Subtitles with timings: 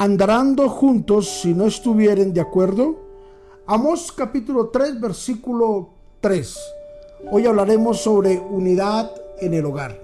[0.00, 2.96] ¿Andarán juntos si no estuvieren de acuerdo?
[3.66, 5.90] Amos capítulo 3, versículo
[6.22, 6.58] 3.
[7.30, 10.00] Hoy hablaremos sobre unidad en el hogar.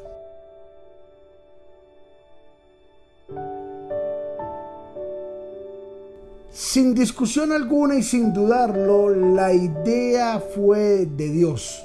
[6.53, 11.83] Sin discusión alguna y sin dudarlo, la idea fue de Dios.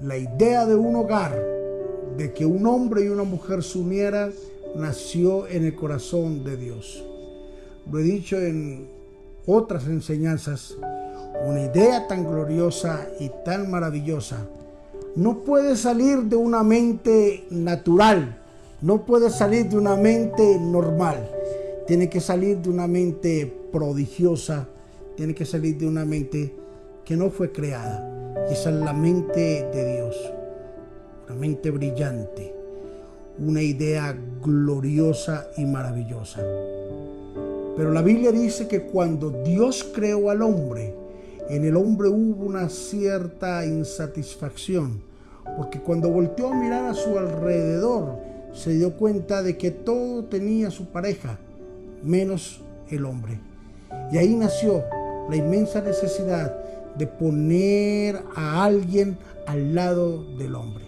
[0.00, 1.40] La idea de un hogar,
[2.16, 4.32] de que un hombre y una mujer se unieran,
[4.78, 7.04] nació en el corazón de Dios.
[7.90, 8.88] Lo he dicho en
[9.46, 10.76] otras enseñanzas,
[11.46, 14.46] una idea tan gloriosa y tan maravillosa
[15.16, 18.38] no puede salir de una mente natural,
[18.80, 21.28] no puede salir de una mente normal
[21.88, 24.68] tiene que salir de una mente prodigiosa,
[25.16, 26.54] tiene que salir de una mente
[27.02, 28.44] que no fue creada.
[28.50, 30.14] Y esa es la mente de Dios,
[31.24, 32.54] una mente brillante,
[33.38, 36.40] una idea gloriosa y maravillosa.
[37.76, 40.94] Pero la Biblia dice que cuando Dios creó al hombre,
[41.48, 45.00] en el hombre hubo una cierta insatisfacción,
[45.56, 48.18] porque cuando volteó a mirar a su alrededor,
[48.52, 51.38] se dio cuenta de que todo tenía su pareja,
[52.02, 53.40] menos el hombre.
[54.12, 54.82] Y ahí nació
[55.30, 56.54] la inmensa necesidad
[56.96, 60.84] de poner a alguien al lado del hombre.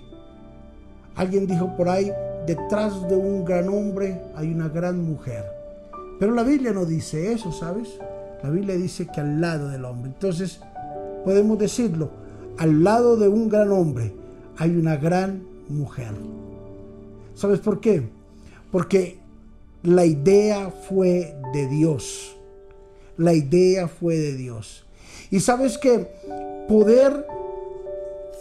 [1.15, 2.13] Alguien dijo por ahí,
[2.51, 5.45] detrás de un gran hombre hay una gran mujer.
[6.19, 7.89] Pero la Biblia no dice eso, ¿sabes?
[8.43, 10.11] La Biblia dice que al lado del hombre.
[10.11, 10.61] Entonces,
[11.25, 12.11] podemos decirlo,
[12.59, 14.13] al lado de un gran hombre
[14.59, 16.13] hay una gran mujer.
[17.35, 18.09] ¿Sabes por qué?
[18.73, 19.19] Porque
[19.85, 22.37] la idea fue de Dios.
[23.17, 24.85] La idea fue de Dios.
[25.31, 26.09] Y sabes que
[26.69, 27.27] poder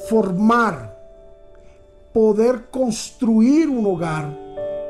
[0.10, 0.99] formar,
[2.20, 4.38] poder construir un hogar,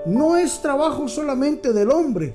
[0.08, 2.34] no es trabajo solamente del hombre,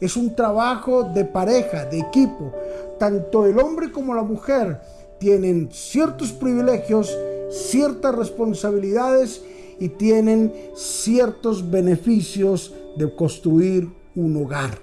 [0.00, 2.52] es un trabajo de pareja, de equipo.
[2.96, 4.80] Tanto el hombre como la mujer
[5.18, 7.12] tienen ciertos privilegios,
[7.50, 9.42] ciertas responsabilidades
[9.80, 14.78] y tienen ciertos beneficios de construir un hogar.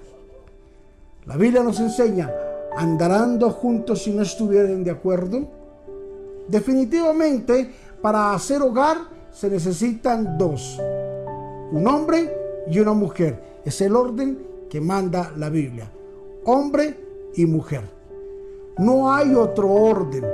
[1.24, 2.30] La Biblia nos enseña,
[2.76, 5.48] ¿andarán juntos si no estuvieran de acuerdo?
[6.48, 10.80] Definitivamente, para hacer hogar se necesitan dos,
[11.72, 12.34] un hombre
[12.70, 13.60] y una mujer.
[13.64, 15.90] Es el orden que manda la Biblia,
[16.44, 16.96] hombre
[17.34, 17.82] y mujer.
[18.78, 20.24] No hay otro orden.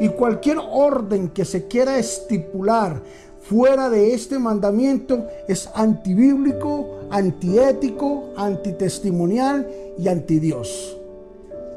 [0.00, 3.00] Y cualquier orden que se quiera estipular
[3.42, 9.68] fuera de este mandamiento es antibíblico, antiético, antitestimonial
[9.98, 10.96] y antidios.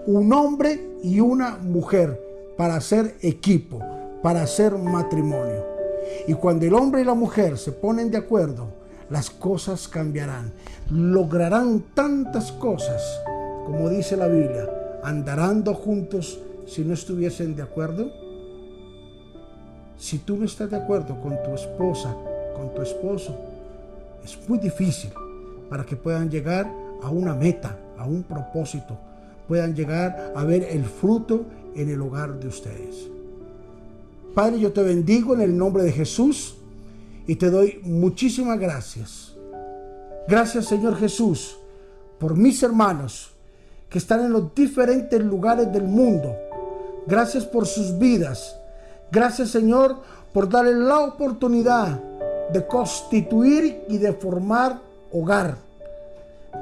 [0.07, 2.19] Un hombre y una mujer
[2.57, 3.79] para hacer equipo,
[4.21, 5.78] para hacer matrimonio.
[6.27, 8.67] Y cuando el hombre y la mujer se ponen de acuerdo,
[9.09, 10.51] las cosas cambiarán.
[10.91, 13.01] Lograrán tantas cosas,
[13.65, 14.69] como dice la Biblia,
[15.03, 18.11] andarán juntos si no estuviesen de acuerdo.
[19.97, 22.15] Si tú no estás de acuerdo con tu esposa,
[22.55, 23.35] con tu esposo,
[24.23, 25.11] es muy difícil
[25.69, 26.71] para que puedan llegar
[27.01, 28.97] a una meta, a un propósito,
[29.47, 31.45] puedan llegar a ver el fruto
[31.75, 33.09] en el hogar de ustedes.
[34.33, 36.55] Padre, yo te bendigo en el nombre de Jesús
[37.25, 39.35] y te doy muchísimas gracias.
[40.27, 41.57] Gracias Señor Jesús
[42.19, 43.31] por mis hermanos
[43.89, 46.35] que están en los diferentes lugares del mundo.
[47.07, 48.55] Gracias por sus vidas.
[49.11, 49.97] Gracias Señor
[50.31, 51.99] por darle la oportunidad
[52.53, 54.79] de constituir y de formar
[55.11, 55.57] hogar.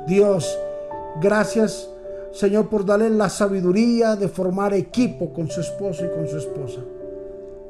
[0.07, 0.57] Dios,
[1.22, 1.89] gracias
[2.31, 6.79] Señor por darle la sabiduría de formar equipo con su esposo y con su esposa.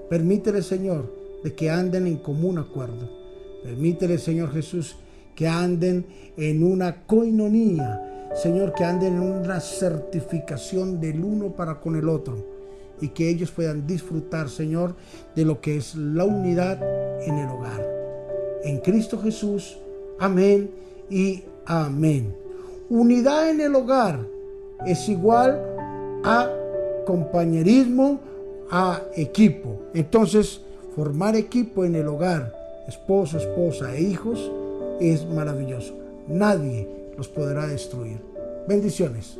[0.09, 1.13] Permítele Señor
[1.43, 3.09] de que anden en común acuerdo.
[3.63, 4.95] Permítele Señor Jesús
[5.35, 8.29] que anden en una coinonía.
[8.35, 12.35] Señor, que anden en una certificación del uno para con el otro
[13.01, 14.95] y que ellos puedan disfrutar, Señor,
[15.35, 16.81] de lo que es la unidad
[17.23, 17.85] en el hogar.
[18.63, 19.77] En Cristo Jesús,
[20.19, 20.69] amén
[21.09, 22.35] y amén.
[22.89, 24.19] Unidad en el hogar
[24.85, 25.61] es igual
[26.23, 26.49] a
[27.05, 28.19] compañerismo,
[28.71, 29.81] a equipo.
[29.93, 30.61] Entonces,
[30.95, 32.53] formar equipo en el hogar,
[32.87, 34.51] esposo, esposa e hijos,
[34.99, 35.93] es maravilloso.
[36.27, 36.87] Nadie
[37.17, 38.19] los podrá destruir.
[38.67, 39.37] Bendiciones.